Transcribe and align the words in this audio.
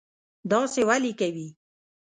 داسی 0.51 0.81
ولې 0.89 1.11
کوي 1.19 1.47